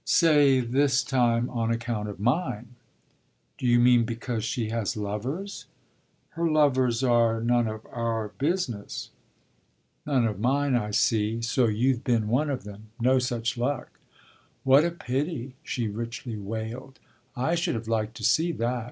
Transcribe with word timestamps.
"Say 0.03 0.61
this 0.61 1.03
time 1.03 1.47
on 1.51 1.69
account 1.69 2.09
of 2.09 2.19
mine." 2.19 2.69
"Do 3.59 3.67
you 3.67 3.79
mean 3.79 4.03
because 4.03 4.43
she 4.43 4.69
has 4.69 4.97
lovers?" 4.97 5.67
"Her 6.29 6.49
lovers 6.49 7.03
are 7.03 7.39
none 7.39 7.67
of 7.67 7.85
our 7.85 8.29
business." 8.39 9.11
"None 10.07 10.25
of 10.25 10.39
mine, 10.39 10.73
I 10.75 10.89
see. 10.89 11.43
So 11.43 11.67
you've 11.67 12.03
been 12.03 12.29
one 12.29 12.49
of 12.49 12.63
them?" 12.63 12.85
"No 12.99 13.19
such 13.19 13.59
luck!" 13.59 13.99
"What 14.63 14.83
a 14.83 14.89
pity!" 14.89 15.53
she 15.63 15.87
richly 15.87 16.35
wailed. 16.35 16.97
"I 17.35 17.53
should 17.53 17.75
have 17.75 17.87
liked 17.87 18.15
to 18.17 18.23
see 18.23 18.51
that. 18.53 18.79